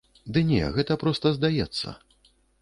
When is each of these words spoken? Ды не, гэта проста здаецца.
Ды 0.37 0.41
не, 0.51 0.61
гэта 0.77 0.97
проста 1.03 1.33
здаецца. 1.37 1.95